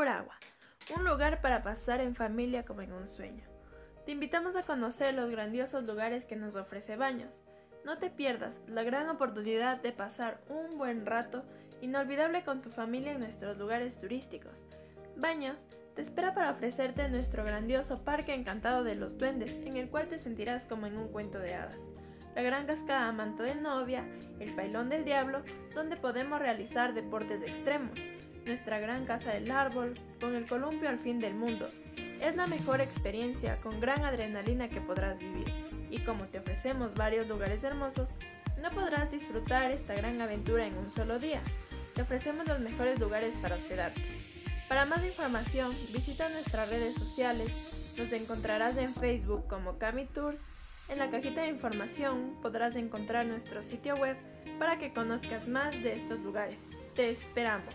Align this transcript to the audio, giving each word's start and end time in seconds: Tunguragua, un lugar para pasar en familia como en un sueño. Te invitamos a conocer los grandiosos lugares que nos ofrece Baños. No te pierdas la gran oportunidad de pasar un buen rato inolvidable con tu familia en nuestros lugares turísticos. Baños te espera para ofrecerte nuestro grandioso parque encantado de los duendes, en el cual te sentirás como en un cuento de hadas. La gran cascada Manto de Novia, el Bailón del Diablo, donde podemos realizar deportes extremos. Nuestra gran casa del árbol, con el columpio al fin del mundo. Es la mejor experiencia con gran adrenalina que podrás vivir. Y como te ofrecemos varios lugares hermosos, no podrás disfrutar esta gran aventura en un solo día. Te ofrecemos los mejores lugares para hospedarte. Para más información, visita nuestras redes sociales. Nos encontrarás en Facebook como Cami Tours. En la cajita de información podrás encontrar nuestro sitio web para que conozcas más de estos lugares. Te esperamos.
Tunguragua, 0.00 0.38
un 0.96 1.04
lugar 1.04 1.42
para 1.42 1.62
pasar 1.62 2.00
en 2.00 2.14
familia 2.14 2.64
como 2.64 2.80
en 2.80 2.90
un 2.90 3.06
sueño. 3.06 3.44
Te 4.06 4.12
invitamos 4.12 4.56
a 4.56 4.62
conocer 4.62 5.12
los 5.12 5.30
grandiosos 5.30 5.84
lugares 5.84 6.24
que 6.24 6.36
nos 6.36 6.56
ofrece 6.56 6.96
Baños. 6.96 7.34
No 7.84 7.98
te 7.98 8.08
pierdas 8.08 8.58
la 8.66 8.82
gran 8.82 9.10
oportunidad 9.10 9.82
de 9.82 9.92
pasar 9.92 10.40
un 10.48 10.78
buen 10.78 11.04
rato 11.04 11.44
inolvidable 11.82 12.44
con 12.44 12.62
tu 12.62 12.70
familia 12.70 13.12
en 13.12 13.20
nuestros 13.20 13.58
lugares 13.58 14.00
turísticos. 14.00 14.64
Baños 15.16 15.58
te 15.94 16.00
espera 16.00 16.32
para 16.32 16.52
ofrecerte 16.52 17.06
nuestro 17.10 17.44
grandioso 17.44 18.02
parque 18.02 18.32
encantado 18.32 18.84
de 18.84 18.94
los 18.94 19.18
duendes, 19.18 19.54
en 19.66 19.76
el 19.76 19.90
cual 19.90 20.08
te 20.08 20.18
sentirás 20.18 20.62
como 20.64 20.86
en 20.86 20.96
un 20.96 21.08
cuento 21.08 21.38
de 21.40 21.56
hadas. 21.56 21.78
La 22.34 22.40
gran 22.40 22.64
cascada 22.64 23.12
Manto 23.12 23.42
de 23.42 23.54
Novia, 23.56 24.08
el 24.38 24.50
Bailón 24.54 24.88
del 24.88 25.04
Diablo, 25.04 25.42
donde 25.74 25.96
podemos 25.98 26.38
realizar 26.38 26.94
deportes 26.94 27.42
extremos. 27.42 27.90
Nuestra 28.50 28.80
gran 28.80 29.06
casa 29.06 29.30
del 29.30 29.48
árbol, 29.48 29.94
con 30.20 30.34
el 30.34 30.44
columpio 30.44 30.88
al 30.88 30.98
fin 30.98 31.20
del 31.20 31.34
mundo. 31.34 31.70
Es 32.20 32.34
la 32.34 32.48
mejor 32.48 32.80
experiencia 32.80 33.56
con 33.58 33.78
gran 33.80 34.04
adrenalina 34.04 34.68
que 34.68 34.80
podrás 34.80 35.16
vivir. 35.20 35.46
Y 35.88 36.00
como 36.00 36.24
te 36.24 36.40
ofrecemos 36.40 36.92
varios 36.94 37.28
lugares 37.28 37.62
hermosos, 37.62 38.10
no 38.60 38.68
podrás 38.70 39.08
disfrutar 39.12 39.70
esta 39.70 39.94
gran 39.94 40.20
aventura 40.20 40.66
en 40.66 40.76
un 40.76 40.92
solo 40.96 41.20
día. 41.20 41.40
Te 41.94 42.02
ofrecemos 42.02 42.48
los 42.48 42.58
mejores 42.58 42.98
lugares 42.98 43.32
para 43.40 43.54
hospedarte. 43.54 44.02
Para 44.68 44.84
más 44.84 45.04
información, 45.04 45.72
visita 45.92 46.28
nuestras 46.28 46.68
redes 46.70 46.96
sociales. 46.96 47.94
Nos 47.96 48.10
encontrarás 48.10 48.76
en 48.78 48.92
Facebook 48.92 49.46
como 49.46 49.78
Cami 49.78 50.06
Tours. 50.06 50.40
En 50.88 50.98
la 50.98 51.08
cajita 51.08 51.42
de 51.42 51.50
información 51.50 52.36
podrás 52.42 52.74
encontrar 52.74 53.26
nuestro 53.26 53.62
sitio 53.62 53.94
web 53.94 54.16
para 54.58 54.76
que 54.76 54.92
conozcas 54.92 55.46
más 55.46 55.80
de 55.84 55.92
estos 55.92 56.18
lugares. 56.18 56.58
Te 56.96 57.10
esperamos. 57.10 57.72